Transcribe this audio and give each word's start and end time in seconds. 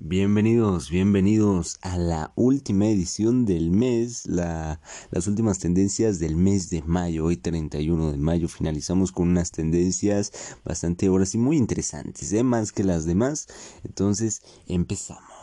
Bienvenidos, 0.00 0.90
bienvenidos 0.90 1.78
a 1.82 1.98
la 1.98 2.32
última 2.34 2.86
edición 2.86 3.44
del 3.44 3.70
mes, 3.70 4.26
la, 4.26 4.80
las 5.10 5.26
últimas 5.26 5.58
tendencias 5.58 6.18
del 6.18 6.34
mes 6.34 6.70
de 6.70 6.82
mayo, 6.82 7.26
hoy 7.26 7.36
31 7.36 8.12
de 8.12 8.18
mayo 8.18 8.48
finalizamos 8.48 9.12
con 9.12 9.28
unas 9.28 9.50
tendencias 9.50 10.32
bastante 10.64 11.08
ahora 11.08 11.26
sí 11.26 11.36
muy 11.36 11.56
interesantes, 11.56 12.32
¿eh? 12.32 12.42
más 12.42 12.72
que 12.72 12.84
las 12.84 13.04
demás, 13.04 13.48
entonces 13.84 14.42
empezamos. 14.66 15.37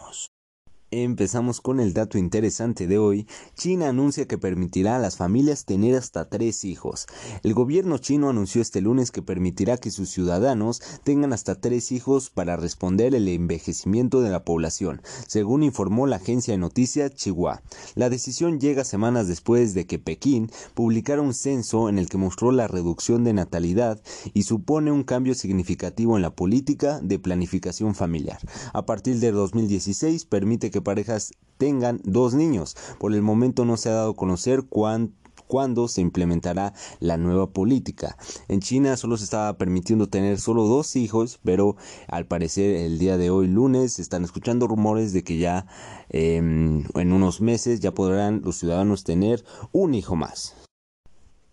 Empezamos 1.04 1.60
con 1.60 1.82
el 1.82 1.92
dato 1.92 2.18
interesante 2.18 2.88
de 2.88 2.98
hoy. 2.98 3.28
China 3.58 3.90
anuncia 3.90 4.30
que 4.30 4.38
permitirá 4.38 4.96
a 4.96 5.00
las 5.00 5.18
familias 5.18 5.66
tener 5.66 5.94
hasta 5.94 6.30
tres 6.30 6.64
hijos. 6.64 7.06
El 7.44 7.54
gobierno 7.54 7.98
chino 7.98 8.30
anunció 8.30 8.62
este 8.62 8.80
lunes 8.80 9.12
que 9.12 9.22
permitirá 9.22 9.76
que 9.76 9.92
sus 9.92 10.10
ciudadanos 10.10 10.82
tengan 11.04 11.34
hasta 11.34 11.60
tres 11.60 11.92
hijos 11.92 12.30
para 12.30 12.56
responder 12.56 13.14
el 13.14 13.28
envejecimiento 13.28 14.22
de 14.22 14.30
la 14.30 14.46
población, 14.46 15.02
según 15.28 15.64
informó 15.64 16.08
la 16.08 16.16
agencia 16.16 16.54
de 16.54 16.60
noticias 16.60 17.14
Chihuahua. 17.14 17.62
La 17.96 18.10
decisión 18.10 18.62
llega 18.62 18.86
semanas 18.86 19.28
después 19.28 19.74
de 19.74 19.86
que 19.88 20.00
Pekín 20.00 20.50
publicara 20.76 21.22
un 21.22 21.34
censo 21.34 21.90
en 21.90 22.00
el 22.00 22.08
que 22.08 22.18
mostró 22.18 22.54
la 22.54 22.70
reducción 22.70 23.26
de 23.26 23.34
natalidad 23.34 24.02
y 24.34 24.44
supone 24.44 24.94
un 24.94 25.04
cambio 25.04 25.36
significativo 25.36 26.16
en 26.16 26.22
la 26.22 26.34
política 26.34 27.02
de 27.02 27.20
planificación 27.20 27.96
familiar. 27.96 28.40
A 28.72 28.86
partir 28.86 29.20
de 29.20 29.34
2016 29.34 30.24
permite 30.24 30.72
que 30.72 30.85
parejas 30.86 31.34
tengan 31.58 32.00
dos 32.06 32.34
niños. 32.34 32.78
Por 32.98 33.14
el 33.14 33.22
momento 33.22 33.66
no 33.66 33.76
se 33.76 33.90
ha 33.90 33.94
dado 33.94 34.12
a 34.12 34.16
conocer 34.16 34.64
cuándo 34.68 35.88
se 35.90 36.02
implementará 36.02 36.74
la 37.02 37.18
nueva 37.18 37.52
política. 37.52 38.18
En 38.48 38.62
China 38.62 38.96
solo 38.96 39.18
se 39.18 39.26
estaba 39.26 39.58
permitiendo 39.58 40.08
tener 40.08 40.40
solo 40.40 40.64
dos 40.64 40.96
hijos, 40.96 41.40
pero 41.44 41.76
al 42.08 42.26
parecer 42.26 42.76
el 42.76 42.98
día 43.00 43.18
de 43.18 43.30
hoy 43.30 43.48
lunes 43.48 43.94
se 43.94 44.02
están 44.02 44.24
escuchando 44.24 44.68
rumores 44.68 45.12
de 45.12 45.24
que 45.24 45.38
ya 45.38 45.68
em, 46.10 46.86
en 46.96 47.12
unos 47.12 47.42
meses 47.42 47.82
ya 47.82 47.94
podrán 47.94 48.42
los 48.46 48.58
ciudadanos 48.58 49.04
tener 49.04 49.44
un 49.74 49.94
hijo 49.94 50.16
más. 50.16 50.65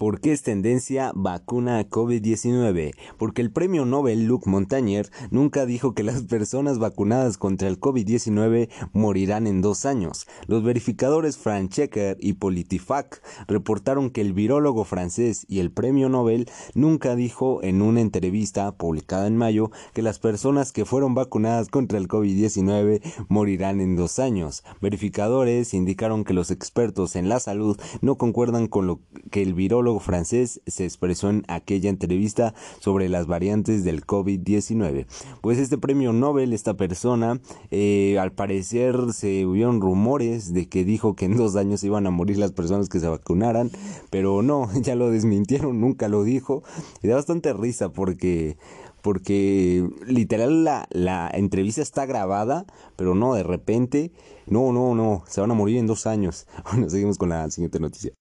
¿Por 0.03 0.21
qué 0.21 0.33
es 0.33 0.43
tendencia 0.43 1.13
vacuna 1.15 1.79
a 1.79 1.89
COVID-19? 1.89 2.93
Porque 3.19 3.41
el 3.41 3.53
premio 3.53 3.85
Nobel 3.85 4.25
Luc 4.25 4.49
Montagnier 4.49 5.09
nunca 5.31 5.65
dijo 5.65 5.95
que 5.95 6.03
las 6.03 6.23
personas 6.25 6.81
vacunadas 6.81 7.39
contra 7.39 7.69
el 7.69 7.79
COVID-19 7.79 8.69
morirán 8.93 9.47
en 9.47 9.61
dos 9.63 9.87
años. 9.87 10.27
Los 10.49 10.65
verificadores 10.65 11.39
Frank 11.39 11.71
Checker 11.71 12.17
y 12.19 12.33
Politifac 12.33 13.23
reportaron 13.47 14.11
que 14.11 14.23
el 14.23 14.33
virólogo 14.33 14.83
francés 14.83 15.47
y 15.49 15.61
el 15.61 15.71
premio 15.71 16.09
Nobel 16.09 16.51
nunca 16.75 17.15
dijo 17.15 17.63
en 17.63 17.81
una 17.81 18.01
entrevista 18.01 18.73
publicada 18.73 19.29
en 19.29 19.37
mayo 19.37 19.71
que 19.95 20.03
las 20.03 20.19
personas 20.19 20.73
que 20.73 20.85
fueron 20.85 21.15
vacunadas 21.15 21.69
contra 21.69 21.99
el 21.99 22.09
COVID-19 22.09 23.03
morirán 23.29 23.81
en 23.81 23.95
dos 23.95 24.19
años. 24.19 24.65
Verificadores 24.81 25.75
indicaron 25.75 26.25
que 26.25 26.35
los 26.35 26.51
expertos 26.51 27.15
en 27.15 27.29
la 27.29 27.39
salud 27.39 27.81
no 28.01 28.17
concuerdan 28.17 28.67
con 28.67 28.89
lo 28.89 28.99
que 29.31 29.43
el 29.43 29.55
virólogo 29.55 29.92
francés 30.01 30.61
se 30.67 30.85
expresó 30.85 31.31
en 31.31 31.45
aquella 31.49 31.91
entrevista 31.91 32.55
sobre 32.81 33.09
las 33.09 33.27
variantes 33.27 33.85
del 33.85 34.07
COVID-19. 34.07 35.07
Pues 35.41 35.59
este 35.59 35.79
premio 35.79 36.13
Nobel, 36.13 36.53
esta 36.53 36.75
persona, 36.75 37.41
eh, 37.71 38.19
al 38.19 38.33
parecer 38.33 39.13
se 39.13 39.47
hubieron 39.47 39.81
rumores 39.81 40.53
de 40.53 40.69
que 40.69 40.85
dijo 40.85 41.15
que 41.15 41.27
en 41.27 41.37
dos 41.37 41.57
años 41.57 41.85
iban 41.85 42.07
a 42.07 42.11
morir 42.11 42.39
las 42.39 42.53
personas 42.53 42.89
que 42.89 43.01
se 43.01 43.09
vacunaran, 43.09 43.71
pero 44.11 44.43
no, 44.43 44.69
ya 44.83 44.95
lo 44.95 45.11
desmintieron, 45.11 45.81
nunca 45.81 46.09
lo 46.09 46.25
dijo. 46.25 46.63
Y 47.03 47.09
da 47.09 47.17
bastante 47.17 47.53
risa 47.53 47.91
porque 47.91 48.57
porque 49.03 49.89
literal 50.07 50.65
la, 50.65 50.87
la, 50.91 51.29
entrevista 51.35 51.83
está 51.83 52.07
grabada, 52.07 52.65
pero 52.97 53.15
no, 53.15 53.35
de 53.35 53.43
repente, 53.43 54.13
no, 54.47 54.73
no, 54.73 54.95
no, 54.95 55.25
se 55.27 55.41
van 55.41 55.51
a 55.51 55.55
morir 55.55 55.79
en 55.79 55.87
dos 55.87 56.07
años. 56.07 56.47
Bueno, 56.71 56.89
seguimos 56.89 57.19
con 57.19 57.29
la 57.29 57.51
siguiente 57.51 57.81
noticia. 57.81 58.13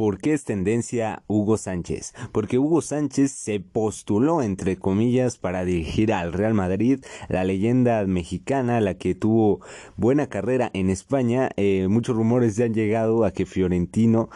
¿Por 0.00 0.16
qué 0.16 0.32
es 0.32 0.44
tendencia 0.44 1.24
Hugo 1.26 1.58
Sánchez? 1.58 2.14
Porque 2.32 2.58
Hugo 2.58 2.80
Sánchez 2.80 3.32
se 3.32 3.60
postuló, 3.60 4.40
entre 4.40 4.78
comillas, 4.78 5.36
para 5.36 5.66
dirigir 5.66 6.14
al 6.14 6.32
Real 6.32 6.54
Madrid, 6.54 7.04
la 7.28 7.44
leyenda 7.44 8.06
mexicana, 8.06 8.80
la 8.80 8.94
que 8.94 9.14
tuvo 9.14 9.60
buena 9.98 10.26
carrera 10.28 10.70
en 10.72 10.88
España. 10.88 11.50
Eh, 11.58 11.86
muchos 11.90 12.16
rumores 12.16 12.56
ya 12.56 12.64
han 12.64 12.72
llegado 12.72 13.26
a 13.26 13.32
que 13.32 13.44
Fiorentino 13.44 14.30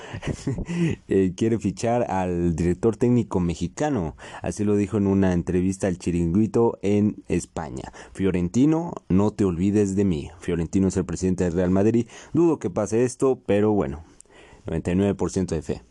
eh, 1.09 1.33
quiere 1.35 1.59
fichar 1.59 2.11
al 2.11 2.55
director 2.55 2.99
técnico 2.99 3.41
mexicano. 3.41 4.19
Así 4.43 4.65
lo 4.65 4.77
dijo 4.77 4.99
en 4.99 5.07
una 5.07 5.33
entrevista 5.33 5.87
al 5.87 5.99
Chiringuito 5.99 6.79
en 6.83 7.25
España. 7.27 7.91
Fiorentino, 8.13 8.93
no 9.09 9.31
te 9.31 9.47
olvides 9.47 9.97
de 9.97 10.05
mí. 10.05 10.31
Fiorentino 10.41 10.89
es 10.89 10.97
el 10.99 11.07
presidente 11.07 11.45
del 11.45 11.55
Real 11.55 11.71
Madrid. 11.71 12.07
Dudo 12.35 12.59
que 12.59 12.69
pase 12.69 13.05
esto, 13.05 13.41
pero 13.47 13.73
bueno, 13.73 14.05
99% 14.67 15.47
de 15.47 15.63
fe. 15.63 15.83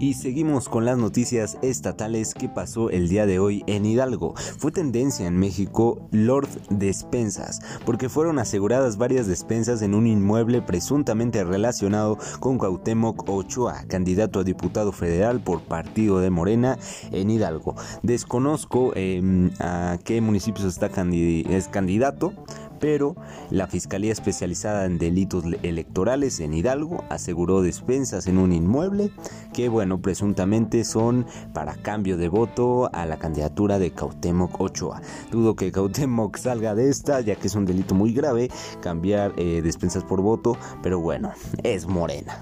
Y 0.00 0.14
seguimos 0.14 0.68
con 0.68 0.84
las 0.84 0.96
noticias 0.96 1.58
estatales 1.60 2.32
que 2.32 2.48
pasó 2.48 2.88
el 2.88 3.08
día 3.08 3.26
de 3.26 3.40
hoy 3.40 3.64
en 3.66 3.84
Hidalgo. 3.84 4.34
Fue 4.36 4.70
tendencia 4.70 5.26
en 5.26 5.36
México 5.36 6.08
Lord 6.12 6.48
Despensas, 6.70 7.60
porque 7.84 8.08
fueron 8.08 8.38
aseguradas 8.38 8.96
varias 8.96 9.26
despensas 9.26 9.82
en 9.82 9.96
un 9.96 10.06
inmueble 10.06 10.62
presuntamente 10.62 11.42
relacionado 11.42 12.16
con 12.38 12.58
Cuauhtémoc 12.58 13.28
Ochoa, 13.28 13.86
candidato 13.88 14.38
a 14.38 14.44
diputado 14.44 14.92
federal 14.92 15.40
por 15.40 15.62
partido 15.62 16.20
de 16.20 16.30
Morena 16.30 16.78
en 17.10 17.30
Hidalgo. 17.30 17.74
Desconozco 18.04 18.92
em, 18.94 19.50
a 19.58 19.98
qué 20.04 20.20
municipios 20.20 20.64
está 20.66 20.88
es 20.88 21.68
candidato, 21.68 22.32
pero 22.78 23.16
la 23.50 23.66
Fiscalía 23.66 24.12
Especializada 24.12 24.84
en 24.84 24.98
Delitos 24.98 25.44
Electorales 25.62 26.40
en 26.40 26.54
Hidalgo 26.54 27.04
aseguró 27.08 27.62
despensas 27.62 28.26
en 28.26 28.38
un 28.38 28.52
inmueble 28.52 29.10
que, 29.52 29.68
bueno, 29.68 30.00
presuntamente 30.00 30.84
son 30.84 31.26
para 31.52 31.74
cambio 31.74 32.16
de 32.16 32.28
voto 32.28 32.90
a 32.92 33.06
la 33.06 33.18
candidatura 33.18 33.78
de 33.78 33.90
Cautemoc 33.90 34.60
Ochoa. 34.60 35.00
Dudo 35.30 35.56
que 35.56 35.72
Cautemoc 35.72 36.36
salga 36.36 36.74
de 36.74 36.88
esta, 36.88 37.20
ya 37.20 37.36
que 37.36 37.46
es 37.46 37.54
un 37.54 37.66
delito 37.66 37.94
muy 37.94 38.12
grave 38.12 38.50
cambiar 38.80 39.32
eh, 39.36 39.60
despensas 39.62 40.04
por 40.04 40.20
voto, 40.20 40.56
pero 40.82 41.00
bueno, 41.00 41.32
es 41.62 41.86
morena. 41.86 42.38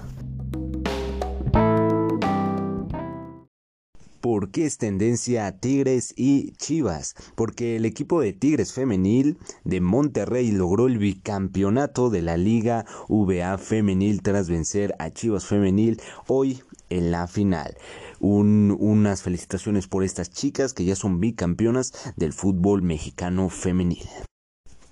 ¿Por 4.21 4.49
qué 4.49 4.65
es 4.65 4.77
tendencia 4.77 5.45
a 5.45 5.51
Tigres 5.51 6.13
y 6.15 6.51
Chivas? 6.53 7.15
Porque 7.35 7.75
el 7.75 7.85
equipo 7.85 8.19
de 8.19 8.33
Tigres 8.33 8.73
femenil 8.73 9.37
de 9.63 9.79
Monterrey 9.79 10.51
logró 10.51 10.87
el 10.87 10.97
bicampeonato 10.97 12.09
de 12.09 12.21
la 12.21 12.37
Liga 12.37 12.85
VA 13.09 13.57
femenil 13.57 14.21
tras 14.21 14.49
vencer 14.49 14.95
a 14.99 15.11
Chivas 15.11 15.45
femenil 15.45 16.01
hoy 16.27 16.61
en 16.89 17.11
la 17.11 17.27
final. 17.27 17.77
unas 18.19 19.21
felicitaciones 19.21 19.87
por 19.87 20.03
estas 20.03 20.31
chicas 20.31 20.73
que 20.73 20.85
ya 20.85 20.95
son 20.95 21.19
bicampeonas 21.19 21.93
del 22.15 22.33
fútbol 22.33 22.81
mexicano 22.81 23.49
femenil. 23.49 24.07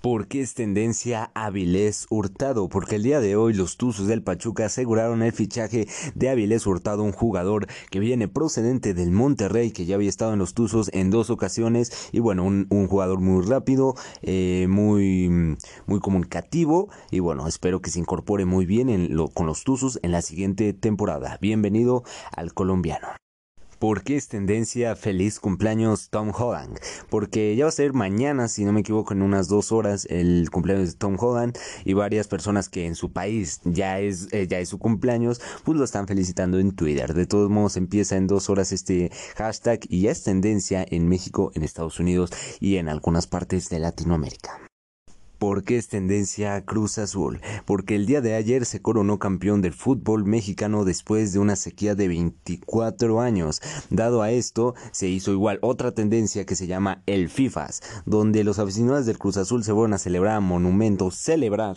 ¿Por 0.06 0.28
qué 0.28 0.40
es 0.40 0.54
tendencia 0.54 1.32
Avilés 1.34 2.06
Hurtado? 2.10 2.68
Porque 2.68 2.94
el 2.94 3.02
día 3.02 3.18
de 3.18 3.34
hoy 3.34 3.54
los 3.54 3.76
Tuzos 3.76 4.06
del 4.06 4.22
Pachuca 4.22 4.66
aseguraron 4.66 5.20
el 5.20 5.32
fichaje 5.32 5.88
de 6.14 6.28
Avilés 6.28 6.64
Hurtado, 6.64 7.02
un 7.02 7.10
jugador 7.10 7.66
que 7.90 7.98
viene 7.98 8.28
procedente 8.28 8.94
del 8.94 9.10
Monterrey, 9.10 9.72
que 9.72 9.84
ya 9.84 9.96
había 9.96 10.08
estado 10.08 10.32
en 10.32 10.38
los 10.38 10.54
Tuzos 10.54 10.90
en 10.92 11.10
dos 11.10 11.28
ocasiones, 11.28 11.90
y 12.12 12.20
bueno, 12.20 12.44
un, 12.44 12.86
jugador 12.86 13.18
muy 13.18 13.44
rápido, 13.44 13.96
eh, 14.22 14.68
muy, 14.68 15.56
muy 15.86 15.98
comunicativo, 15.98 16.88
y 17.10 17.18
bueno, 17.18 17.48
espero 17.48 17.82
que 17.82 17.90
se 17.90 17.98
incorpore 17.98 18.44
muy 18.44 18.64
bien 18.64 19.12
con 19.34 19.46
los 19.46 19.64
Tuzos 19.64 19.98
en 20.04 20.12
la 20.12 20.22
siguiente 20.22 20.72
temporada. 20.72 21.36
Bienvenido 21.40 22.04
al 22.30 22.54
colombiano. 22.54 23.08
¿Por 23.86 24.02
qué 24.02 24.16
es 24.16 24.26
tendencia 24.26 24.96
feliz 24.96 25.38
cumpleaños 25.38 26.10
Tom 26.10 26.32
Holland? 26.36 26.76
Porque 27.08 27.54
ya 27.54 27.66
va 27.66 27.68
a 27.68 27.72
ser 27.72 27.92
mañana, 27.92 28.48
si 28.48 28.64
no 28.64 28.72
me 28.72 28.80
equivoco, 28.80 29.14
en 29.14 29.22
unas 29.22 29.46
dos 29.46 29.70
horas 29.70 30.08
el 30.10 30.50
cumpleaños 30.50 30.88
de 30.88 30.98
Tom 30.98 31.16
Holland 31.16 31.56
y 31.84 31.92
varias 31.92 32.26
personas 32.26 32.68
que 32.68 32.86
en 32.86 32.96
su 32.96 33.12
país 33.12 33.60
ya 33.62 34.00
es, 34.00 34.26
eh, 34.32 34.48
ya 34.48 34.58
es 34.58 34.70
su 34.70 34.80
cumpleaños, 34.80 35.40
pues 35.62 35.78
lo 35.78 35.84
están 35.84 36.08
felicitando 36.08 36.58
en 36.58 36.74
Twitter. 36.74 37.14
De 37.14 37.26
todos 37.26 37.48
modos, 37.48 37.76
empieza 37.76 38.16
en 38.16 38.26
dos 38.26 38.50
horas 38.50 38.72
este 38.72 39.12
hashtag 39.36 39.78
y 39.88 40.00
ya 40.00 40.10
es 40.10 40.24
tendencia 40.24 40.84
en 40.90 41.08
México, 41.08 41.52
en 41.54 41.62
Estados 41.62 42.00
Unidos 42.00 42.32
y 42.58 42.78
en 42.78 42.88
algunas 42.88 43.28
partes 43.28 43.68
de 43.68 43.78
Latinoamérica. 43.78 44.65
¿Por 45.38 45.64
qué 45.64 45.76
es 45.76 45.88
tendencia 45.88 46.64
Cruz 46.64 46.96
Azul? 46.96 47.40
Porque 47.66 47.94
el 47.94 48.06
día 48.06 48.22
de 48.22 48.34
ayer 48.34 48.64
se 48.64 48.80
coronó 48.80 49.18
campeón 49.18 49.60
del 49.60 49.74
fútbol 49.74 50.24
mexicano 50.24 50.84
después 50.86 51.34
de 51.34 51.38
una 51.38 51.56
sequía 51.56 51.94
de 51.94 52.08
24 52.08 53.20
años. 53.20 53.60
Dado 53.90 54.22
a 54.22 54.30
esto, 54.30 54.74
se 54.92 55.08
hizo 55.08 55.32
igual 55.32 55.58
otra 55.60 55.92
tendencia 55.92 56.46
que 56.46 56.56
se 56.56 56.66
llama 56.66 57.02
el 57.04 57.28
FIFAS, 57.28 57.82
donde 58.06 58.44
los 58.44 58.58
aficionados 58.58 59.04
del 59.04 59.18
Cruz 59.18 59.36
Azul 59.36 59.62
se 59.62 59.72
fueron 59.72 59.92
a 59.92 59.98
celebrar 59.98 60.36
a 60.36 60.40
monumentos, 60.40 61.16
celebrar 61.16 61.76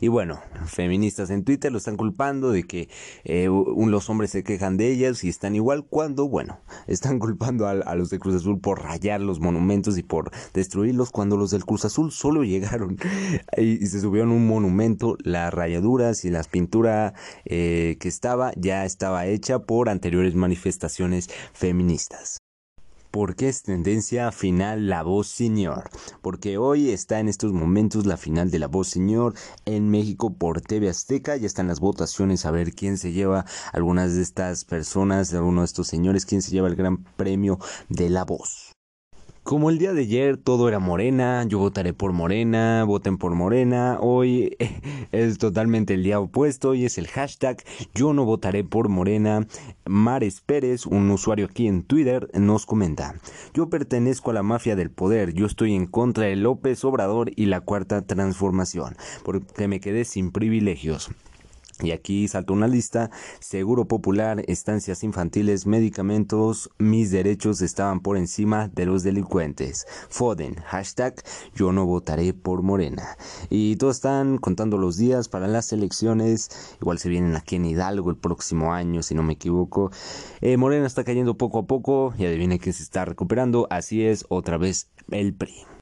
Y 0.00 0.08
bueno, 0.08 0.40
feministas 0.66 1.30
en 1.30 1.44
Twitter 1.44 1.72
lo 1.72 1.78
están 1.78 1.96
culpando 1.96 2.50
de 2.50 2.64
que 2.64 2.88
eh, 3.24 3.48
los 3.48 4.10
hombres 4.10 4.30
se 4.30 4.44
quejan 4.44 4.76
de 4.76 4.90
ellas 4.90 5.24
y 5.24 5.28
están 5.28 5.54
igual 5.54 5.84
cuando, 5.84 6.28
bueno, 6.28 6.60
están 6.86 7.18
culpando 7.18 7.66
a, 7.66 7.94
los 7.94 8.10
de 8.10 8.18
Cruz 8.18 8.36
Azul 8.36 8.60
por 8.60 8.82
rayar 8.82 9.20
los 9.20 9.40
monumentos 9.40 9.98
y 9.98 10.02
por 10.02 10.30
destruirlos 10.52 11.10
cuando 11.10 11.36
los 11.36 11.50
del 11.50 11.64
Cruz 11.64 11.84
Azul 11.84 12.12
solo 12.12 12.44
llegaron 12.44 12.96
y, 13.56 13.82
y 13.82 13.86
se 13.86 14.00
subieron 14.00 14.30
un 14.30 14.46
monumento, 14.46 15.16
las 15.22 15.52
rayaduras 15.52 16.24
y 16.24 16.30
las 16.30 16.48
pinturas 16.48 17.12
eh, 17.44 17.96
que 18.00 18.08
estaba 18.08 18.52
ya 18.56 18.84
estaba 18.84 19.26
hecha 19.26 19.60
por 19.60 19.88
anteriores 19.88 20.34
manifestaciones 20.34 21.28
feministas. 21.52 22.45
¿Por 23.16 23.34
qué 23.34 23.48
es 23.48 23.62
tendencia 23.62 24.30
final 24.30 24.90
La 24.90 25.02
Voz 25.02 25.28
Señor? 25.28 25.88
Porque 26.20 26.58
hoy 26.58 26.90
está 26.90 27.18
en 27.18 27.30
estos 27.30 27.54
momentos 27.54 28.04
la 28.04 28.18
final 28.18 28.50
de 28.50 28.58
La 28.58 28.68
Voz 28.68 28.88
Señor 28.88 29.32
en 29.64 29.88
México 29.88 30.34
por 30.34 30.60
TV 30.60 30.90
Azteca. 30.90 31.34
Ya 31.34 31.46
están 31.46 31.66
las 31.66 31.80
votaciones 31.80 32.44
a 32.44 32.50
ver 32.50 32.74
quién 32.74 32.98
se 32.98 33.12
lleva, 33.12 33.46
algunas 33.72 34.14
de 34.14 34.20
estas 34.20 34.66
personas, 34.66 35.32
algunos 35.32 35.62
de 35.62 35.64
estos 35.64 35.88
señores, 35.88 36.26
quién 36.26 36.42
se 36.42 36.50
lleva 36.50 36.68
el 36.68 36.76
gran 36.76 37.04
premio 37.16 37.58
de 37.88 38.10
La 38.10 38.26
Voz. 38.26 38.75
Como 39.46 39.70
el 39.70 39.78
día 39.78 39.92
de 39.92 40.00
ayer 40.00 40.38
todo 40.38 40.66
era 40.68 40.80
Morena, 40.80 41.44
yo 41.46 41.60
votaré 41.60 41.92
por 41.92 42.12
Morena, 42.12 42.82
voten 42.82 43.16
por 43.16 43.36
Morena, 43.36 43.96
hoy 44.00 44.56
es 45.12 45.38
totalmente 45.38 45.94
el 45.94 46.02
día 46.02 46.18
opuesto 46.18 46.74
y 46.74 46.84
es 46.84 46.98
el 46.98 47.06
hashtag 47.06 47.62
yo 47.94 48.12
no 48.12 48.24
votaré 48.24 48.64
por 48.64 48.88
Morena. 48.88 49.46
Mares 49.84 50.40
Pérez, 50.40 50.84
un 50.84 51.08
usuario 51.12 51.46
aquí 51.46 51.68
en 51.68 51.84
Twitter, 51.84 52.28
nos 52.34 52.66
comenta, 52.66 53.14
yo 53.54 53.70
pertenezco 53.70 54.32
a 54.32 54.34
la 54.34 54.42
mafia 54.42 54.74
del 54.74 54.90
poder, 54.90 55.32
yo 55.32 55.46
estoy 55.46 55.76
en 55.76 55.86
contra 55.86 56.24
de 56.24 56.34
López 56.34 56.84
Obrador 56.84 57.30
y 57.36 57.46
la 57.46 57.60
cuarta 57.60 58.02
transformación, 58.02 58.96
porque 59.22 59.68
me 59.68 59.78
quedé 59.78 60.04
sin 60.04 60.32
privilegios. 60.32 61.12
Y 61.82 61.90
aquí 61.90 62.26
salta 62.26 62.54
una 62.54 62.68
lista, 62.68 63.10
seguro 63.38 63.86
popular, 63.86 64.42
estancias 64.48 65.04
infantiles, 65.04 65.66
medicamentos, 65.66 66.70
mis 66.78 67.10
derechos 67.10 67.60
estaban 67.60 68.00
por 68.00 68.16
encima 68.16 68.68
de 68.68 68.86
los 68.86 69.02
delincuentes. 69.02 69.86
Foden, 70.08 70.54
hashtag 70.54 71.22
yo 71.54 71.72
no 71.72 71.84
votaré 71.84 72.32
por 72.32 72.62
Morena. 72.62 73.18
Y 73.50 73.76
todos 73.76 73.96
están 73.96 74.38
contando 74.38 74.78
los 74.78 74.96
días 74.96 75.28
para 75.28 75.48
las 75.48 75.70
elecciones, 75.70 76.76
igual 76.80 76.98
se 76.98 77.10
vienen 77.10 77.36
aquí 77.36 77.56
en 77.56 77.66
Hidalgo 77.66 78.08
el 78.08 78.16
próximo 78.16 78.72
año, 78.72 79.02
si 79.02 79.14
no 79.14 79.22
me 79.22 79.34
equivoco. 79.34 79.90
Eh, 80.40 80.56
Morena 80.56 80.86
está 80.86 81.04
cayendo 81.04 81.36
poco 81.36 81.58
a 81.58 81.66
poco 81.66 82.14
y 82.16 82.24
adivine 82.24 82.58
que 82.58 82.72
se 82.72 82.82
está 82.82 83.04
recuperando, 83.04 83.66
así 83.68 84.02
es 84.02 84.24
otra 84.30 84.56
vez 84.56 84.88
el 85.10 85.34
PRI. 85.34 85.75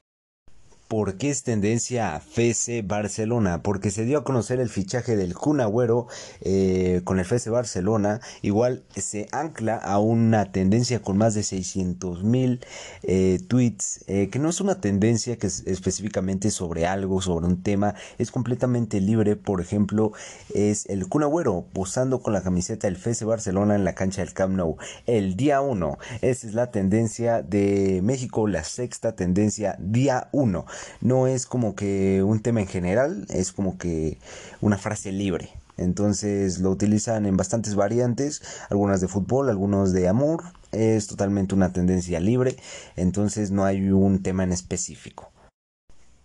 ¿Por 0.87 1.17
qué 1.17 1.31
es 1.31 1.41
tendencia 1.41 2.13
a 2.13 2.17
FC 2.17 2.83
Barcelona? 2.83 3.63
Porque 3.63 3.89
se 3.89 4.05
dio 4.05 4.19
a 4.19 4.23
conocer 4.23 4.59
el 4.59 4.69
fichaje 4.69 5.15
del 5.15 5.33
Kun 5.33 5.59
Agüero 5.59 6.05
eh, 6.41 7.01
con 7.03 7.17
el 7.17 7.25
FC 7.25 7.49
Barcelona. 7.49 8.21
Igual 8.43 8.83
se 8.95 9.27
ancla 9.31 9.77
a 9.77 9.97
una 9.97 10.51
tendencia 10.51 11.01
con 11.01 11.17
más 11.17 11.33
de 11.33 11.41
600 11.41 12.23
mil 12.23 12.63
eh, 13.01 13.39
tweets, 13.47 14.05
eh, 14.05 14.29
que 14.29 14.37
no 14.37 14.47
es 14.47 14.61
una 14.61 14.79
tendencia 14.79 15.37
que 15.37 15.47
es 15.47 15.63
específicamente 15.65 16.51
sobre 16.51 16.85
algo, 16.85 17.19
sobre 17.19 17.47
un 17.47 17.63
tema, 17.63 17.95
es 18.19 18.29
completamente 18.29 19.01
libre. 19.01 19.35
Por 19.35 19.61
ejemplo, 19.61 20.11
es 20.53 20.85
el 20.85 21.09
Kun 21.09 21.23
Agüero 21.23 21.65
posando 21.73 22.21
con 22.21 22.31
la 22.31 22.43
camiseta 22.43 22.85
del 22.85 22.97
FC 22.97 23.25
Barcelona 23.25 23.73
en 23.73 23.85
la 23.85 23.95
cancha 23.95 24.21
del 24.21 24.33
Camp 24.33 24.55
Nou 24.55 24.77
el 25.07 25.35
día 25.35 25.61
1. 25.61 25.97
Esa 26.21 26.47
es 26.47 26.53
la 26.53 26.69
tendencia 26.69 27.41
de 27.41 28.01
México, 28.03 28.47
la 28.47 28.63
sexta 28.63 29.15
tendencia 29.15 29.75
día 29.79 30.29
1 30.31 30.67
no 31.01 31.27
es 31.27 31.45
como 31.45 31.75
que 31.75 32.23
un 32.23 32.39
tema 32.39 32.61
en 32.61 32.67
general, 32.67 33.25
es 33.29 33.51
como 33.51 33.77
que 33.77 34.17
una 34.61 34.77
frase 34.77 35.11
libre. 35.11 35.51
Entonces 35.77 36.59
lo 36.59 36.71
utilizan 36.71 37.25
en 37.25 37.37
bastantes 37.37 37.75
variantes, 37.75 38.41
algunas 38.69 39.01
de 39.01 39.07
fútbol, 39.07 39.49
algunos 39.49 39.91
de 39.91 40.07
amor. 40.07 40.43
Es 40.71 41.07
totalmente 41.07 41.55
una 41.55 41.71
tendencia 41.71 42.19
libre, 42.19 42.57
entonces 42.95 43.51
no 43.51 43.65
hay 43.65 43.91
un 43.91 44.21
tema 44.23 44.43
en 44.43 44.51
específico. 44.51 45.31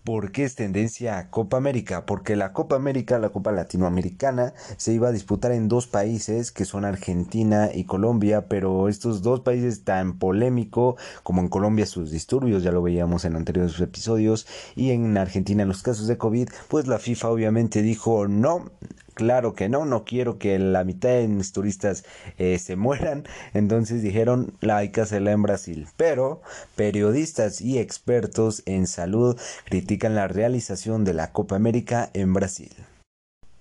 ¿Por 0.05 0.32
qué 0.32 0.44
es 0.44 0.55
tendencia 0.55 1.19
a 1.19 1.29
Copa 1.29 1.58
América? 1.58 2.06
Porque 2.06 2.35
la 2.35 2.55
Copa 2.55 2.75
América, 2.75 3.19
la 3.19 3.29
Copa 3.29 3.52
Latinoamericana, 3.52 4.55
se 4.79 4.94
iba 4.94 5.08
a 5.08 5.12
disputar 5.12 5.52
en 5.52 5.69
dos 5.69 5.87
países 5.87 6.52
que 6.52 6.64
son 6.64 6.87
Argentina 6.87 7.69
y 7.75 7.85
Colombia, 7.85 8.49
pero 8.49 8.88
estos 8.88 9.20
dos 9.20 9.41
países 9.41 9.85
tan 9.85 10.19
polémico 10.19 10.97
como 11.23 11.43
en 11.43 11.49
Colombia 11.49 11.85
sus 11.85 12.11
disturbios, 12.11 12.62
ya 12.62 12.73
lo 12.73 12.81
veíamos 12.81 13.26
en 13.26 13.37
anteriores 13.37 13.79
episodios, 13.79 14.47
y 14.75 14.91
en 14.91 15.19
Argentina 15.19 15.67
los 15.67 15.82
casos 15.82 16.06
de 16.06 16.17
COVID, 16.17 16.49
pues 16.69 16.87
la 16.87 16.99
FIFA 16.99 17.29
obviamente 17.29 17.82
dijo 17.82 18.26
no, 18.26 18.70
Claro 19.14 19.54
que 19.54 19.68
no, 19.68 19.84
no 19.84 20.04
quiero 20.04 20.38
que 20.38 20.58
la 20.58 20.84
mitad 20.84 21.10
de 21.10 21.28
mis 21.28 21.52
turistas 21.52 22.04
eh, 22.38 22.58
se 22.58 22.76
mueran. 22.76 23.24
Entonces 23.54 24.02
dijeron, 24.02 24.54
la 24.60 24.78
hay 24.78 24.90
que 24.90 25.00
hacerla 25.00 25.32
en 25.32 25.42
Brasil. 25.42 25.88
Pero 25.96 26.42
periodistas 26.76 27.60
y 27.60 27.78
expertos 27.78 28.62
en 28.66 28.86
salud 28.86 29.38
critican 29.64 30.14
la 30.14 30.28
realización 30.28 31.04
de 31.04 31.14
la 31.14 31.32
Copa 31.32 31.56
América 31.56 32.10
en 32.14 32.32
Brasil. 32.32 32.70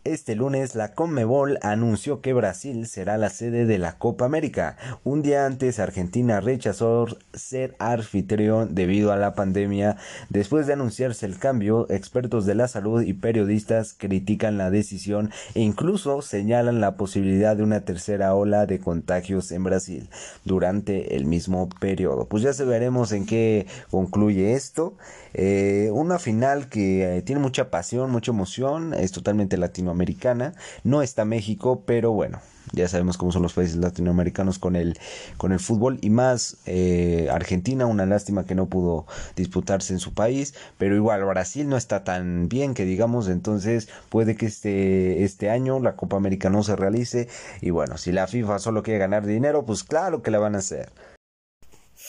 Este 0.06 0.34
lunes 0.34 0.76
la 0.76 0.94
Conmebol 0.94 1.60
anunció 1.62 2.22
que 2.22 2.32
Brasil 2.32 2.88
será 2.88 3.18
la 3.18 3.30
sede 3.30 3.66
de 3.66 3.78
la 3.78 3.98
Copa 3.98 4.24
América. 4.24 4.78
Un 5.04 5.22
día 5.22 5.46
antes 5.46 5.78
Argentina 5.78 6.40
rechazó 6.40 7.06
ser 7.34 7.76
anfitrión 7.80 8.76
debido 8.76 9.12
a 9.12 9.18
la 9.18 9.36
pandemia. 9.36 9.98
Después 10.30 10.68
de 10.68 10.74
anunciarse 10.74 11.26
el 11.26 11.38
cambio, 11.38 11.86
expertos 11.90 12.46
de 12.46 12.56
la 12.56 12.70
salud 12.70 13.02
y 13.02 13.12
periodistas 13.12 13.94
critican 13.94 14.58
la 14.58 14.72
decisión 14.72 15.32
e 15.54 15.60
incluso 15.60 16.22
señalan 16.22 16.80
la 16.80 16.96
posibilidad 16.96 17.58
de 17.58 17.64
una 17.64 17.82
tercera 17.82 18.34
ola 18.36 18.66
de 18.66 18.80
contagios 18.80 19.52
en 19.52 19.66
Brasil 19.66 20.10
durante 20.46 21.18
el 21.18 21.26
mismo 21.26 21.68
periodo. 21.82 22.24
Pues 22.24 22.42
ya 22.42 22.54
se 22.54 22.64
veremos 22.64 23.12
en 23.12 23.26
qué 23.26 23.68
concluye 23.92 24.54
esto. 24.54 24.94
Eh, 25.34 25.90
una 25.94 26.20
final 26.20 26.70
que 26.70 27.18
eh, 27.18 27.22
tiene 27.22 27.42
mucha 27.42 27.70
pasión, 27.70 28.10
mucha 28.12 28.32
emoción, 28.32 28.94
es 28.94 29.12
totalmente 29.12 29.58
latinoamericana. 29.90 30.54
No 30.84 31.02
está 31.02 31.26
México, 31.26 31.84
pero 31.86 32.12
bueno, 32.12 32.40
ya 32.72 32.88
sabemos 32.88 33.18
cómo 33.18 33.32
son 33.32 33.42
los 33.42 33.54
países 33.54 33.78
latinoamericanos 33.78 34.60
con 34.60 34.76
el, 34.76 34.98
con 35.38 35.52
el 35.52 35.60
fútbol 35.60 35.98
y 36.02 36.10
más 36.10 36.58
eh, 36.66 37.28
Argentina, 37.32 37.86
una 37.86 38.06
lástima 38.06 38.46
que 38.46 38.56
no 38.56 38.68
pudo 38.68 39.06
disputarse 39.36 39.94
en 39.94 40.00
su 40.00 40.14
país, 40.14 40.54
pero 40.78 40.96
igual 40.96 41.26
Brasil 41.26 41.68
no 41.68 41.78
está 41.78 42.04
tan 42.04 42.48
bien 42.48 42.74
que 42.74 42.86
digamos, 42.86 43.28
entonces 43.28 43.90
puede 44.10 44.36
que 44.36 44.46
este, 44.46 45.24
este 45.24 45.50
año 45.50 45.80
la 45.80 45.96
Copa 45.96 46.18
América 46.18 46.50
no 46.50 46.64
se 46.64 46.76
realice 46.76 47.28
y 47.62 47.72
bueno, 47.72 47.98
si 47.98 48.12
la 48.12 48.28
FIFA 48.28 48.60
solo 48.60 48.84
quiere 48.84 49.00
ganar 49.00 49.26
dinero, 49.26 49.66
pues 49.66 49.84
claro 49.84 50.22
que 50.22 50.32
la 50.32 50.40
van 50.40 50.56
a 50.56 50.60
hacer. 50.60 50.92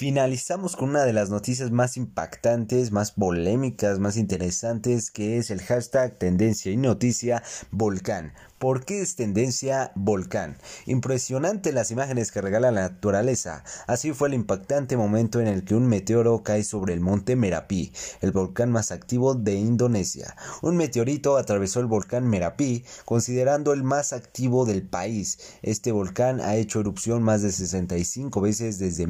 Finalizamos 0.01 0.77
con 0.77 0.89
una 0.89 1.05
de 1.05 1.13
las 1.13 1.29
noticias 1.29 1.73
más 1.73 1.99
impactantes, 1.99 2.91
más 2.91 3.13
polémicas, 3.13 3.99
más 3.99 4.17
interesantes, 4.17 5.11
que 5.11 5.37
es 5.37 5.51
el 5.51 5.61
hashtag 5.61 6.19
tendencia 6.19 6.73
y 6.73 6.79
noticia 6.79 7.43
volcán. 7.71 8.33
¿Por 8.61 8.85
qué 8.85 9.01
es 9.01 9.17
tendencia 9.17 9.91
volcán? 9.95 10.59
Impresionante 10.85 11.73
las 11.73 11.91
imágenes 11.91 12.31
que 12.31 12.43
regala 12.43 12.71
la 12.71 12.83
naturaleza. 12.83 13.65
Así 13.87 14.13
fue 14.13 14.29
el 14.29 14.35
impactante 14.35 14.99
momento 14.99 15.41
en 15.41 15.47
el 15.47 15.65
que 15.65 15.75
un 15.75 15.87
meteoro 15.87 16.43
cae 16.43 16.63
sobre 16.63 16.93
el 16.93 17.01
monte 17.01 17.37
Merapi, 17.37 17.93
el 18.21 18.33
volcán 18.33 18.71
más 18.71 18.93
activo 18.93 19.35
de 19.35 19.55
Indonesia. 19.55 20.37
Un 20.61 20.77
meteorito 20.77 21.39
atravesó 21.39 21.81
el 21.81 21.87
volcán 21.87 22.29
Merapi, 22.29 22.85
considerando 23.07 23.73
el 23.73 23.83
más 23.83 24.13
activo 24.13 24.67
del 24.67 24.83
país. 24.87 25.39
Este 25.63 25.91
volcán 25.91 26.43
ha 26.43 26.57
hecho 26.57 26.81
erupción 26.81 27.23
más 27.23 27.41
de 27.41 27.53
65 27.53 28.43
veces 28.43 28.79
desde 28.79 29.07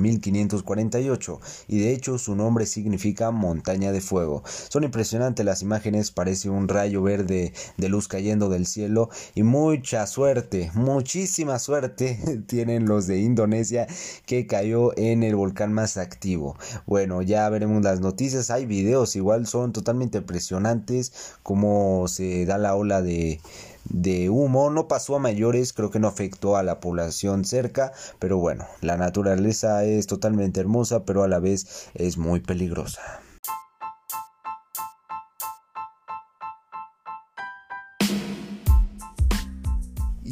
1548 0.81 1.41
y 1.69 1.81
de 1.81 1.93
hecho 1.93 2.19
su 2.19 2.35
nombre 2.35 2.67
significa 2.67 3.31
montaña 3.31 3.93
de 3.93 4.01
fuego. 4.01 4.43
Son 4.69 4.85
impresionantes 4.85 5.45
las 5.45 5.63
imágenes, 5.63 6.11
parece 6.11 6.51
un 6.51 6.69
rayo 6.69 7.03
verde 7.03 7.53
de 7.77 7.89
luz 7.89 8.09
cayendo 8.09 8.49
del 8.49 8.67
cielo 8.67 9.11
y 9.35 9.43
mucha 9.43 10.07
suerte, 10.07 10.71
muchísima 10.75 11.59
suerte 11.59 12.43
tienen 12.47 12.87
los 12.87 13.07
de 13.07 13.19
Indonesia 13.21 13.87
que 14.27 14.47
cayó 14.47 14.97
en 14.99 15.23
el 15.23 15.37
volcán 15.37 15.73
más 15.73 15.97
activo. 15.97 16.57
Bueno, 16.87 17.23
ya 17.23 17.49
veremos 17.49 17.83
las 17.83 18.01
noticias, 18.01 18.51
hay 18.51 18.67
videos, 18.67 19.17
igual 19.17 19.47
son 19.47 19.73
totalmente 19.73 20.19
impresionantes 20.19 21.13
como 21.43 22.09
se 22.09 22.47
da 22.47 22.59
la 22.59 22.75
ola 22.75 23.03
de 23.03 23.41
de 23.85 24.31
humo 24.31 24.71
no 24.71 24.89
pasó 24.89 25.17
a 25.17 25.21
mayores, 25.21 25.73
creo 25.73 25.91
que 25.91 25.99
no 25.99 26.09
afectó 26.09 26.57
a 26.57 26.63
la 26.63 26.81
población 26.81 27.45
cerca, 27.45 27.93
pero 28.19 28.39
bueno, 28.39 28.67
la 28.81 28.97
naturaleza 28.97 29.85
es 29.85 30.07
totalmente 30.07 30.61
hermosa, 30.61 31.05
pero 31.05 31.23
a 31.23 31.29
la 31.29 31.39
vez 31.39 31.89
es 31.95 32.19
muy 32.19 32.41
peligrosa. 32.41 33.21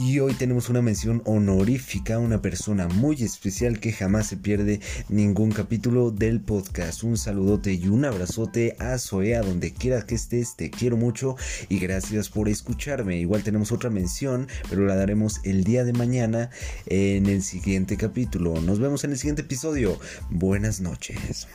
Y 0.09 0.21
hoy 0.21 0.33
tenemos 0.33 0.71
una 0.71 0.81
mención 0.81 1.21
honorífica, 1.27 2.19
una 2.19 2.41
persona 2.41 2.89
muy 2.89 3.23
especial 3.23 3.79
que 3.79 3.93
jamás 3.93 4.27
se 4.27 4.39
pierde 4.39 4.81
ningún 5.11 5.53
capítulo 5.53 6.11
del 6.11 6.41
podcast. 6.41 7.03
Un 7.03 7.19
saludote 7.19 7.75
y 7.75 7.89
un 7.89 8.07
abrazote 8.07 8.75
a 8.79 8.97
Zoea 8.97 9.43
donde 9.43 9.75
quiera 9.75 10.07
que 10.07 10.15
estés, 10.15 10.57
te 10.57 10.71
quiero 10.71 10.97
mucho 10.97 11.37
y 11.69 11.79
gracias 11.79 12.31
por 12.31 12.49
escucharme. 12.49 13.19
Igual 13.19 13.43
tenemos 13.43 13.71
otra 13.71 13.91
mención, 13.91 14.49
pero 14.71 14.87
la 14.87 14.97
daremos 14.97 15.43
el 15.45 15.63
día 15.63 15.85
de 15.85 15.93
mañana 15.93 16.49
en 16.87 17.27
el 17.27 17.43
siguiente 17.43 17.99
capítulo. 17.99 18.63
Nos 18.63 18.79
vemos 18.81 19.05
en 19.05 19.11
el 19.11 19.19
siguiente 19.19 19.43
episodio. 19.43 20.01
Buenas 20.31 20.81
noches. 20.81 21.49